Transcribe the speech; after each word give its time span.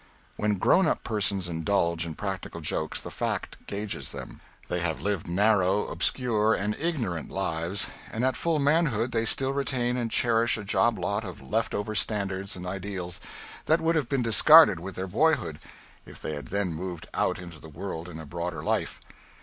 When 0.35 0.55
grown 0.55 0.87
up 0.87 1.03
persons 1.03 1.47
indulge 1.47 2.07
in 2.07 2.15
practical 2.15 2.59
jokes, 2.59 2.99
the 2.99 3.11
fact 3.11 3.57
gauges 3.67 4.11
them. 4.11 4.41
They 4.67 4.79
have 4.79 4.99
lived 5.01 5.27
narrow, 5.27 5.85
obscure, 5.85 6.55
and 6.55 6.75
ignorant 6.79 7.29
lives, 7.29 7.85
and 8.11 8.25
at 8.25 8.35
full 8.35 8.57
manhood 8.57 9.11
they 9.11 9.25
still 9.25 9.53
retain 9.53 9.97
and 9.97 10.09
cherish 10.09 10.57
a 10.57 10.63
job 10.63 10.97
lot 10.97 11.23
of 11.23 11.39
left 11.39 11.75
over 11.75 11.93
standards 11.93 12.55
and 12.55 12.65
ideals 12.65 13.21
that 13.65 13.79
would 13.79 13.93
have 13.93 14.09
been 14.09 14.23
discarded 14.23 14.79
with 14.79 14.95
their 14.95 15.05
boyhood 15.05 15.59
if 16.03 16.19
they 16.19 16.33
had 16.33 16.47
then 16.47 16.73
moved 16.73 17.05
out 17.13 17.37
into 17.37 17.59
the 17.59 17.69
world 17.69 18.09
and 18.09 18.19
a 18.19 18.25
broader 18.25 18.63
life. 18.63 18.99